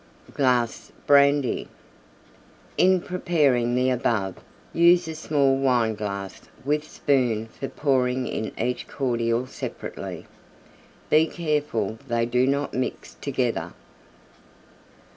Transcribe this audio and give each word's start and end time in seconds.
1/6 0.29 0.33
glass 0.33 0.91
Brandy. 1.05 1.67
In 2.75 3.01
preparing 3.01 3.75
the 3.75 3.91
above 3.91 4.37
use 4.73 5.07
a 5.07 5.13
small 5.13 5.55
Wineglass 5.57 6.41
with 6.65 6.89
spoon 6.89 7.45
for 7.49 7.67
pouring 7.67 8.25
in 8.25 8.51
each 8.59 8.87
Cordial 8.87 9.45
separately. 9.45 10.25
Be 11.11 11.27
careful 11.27 11.99
they 12.07 12.25
do 12.25 12.47
not 12.47 12.73
mix 12.73 13.13
together. 13.21 13.73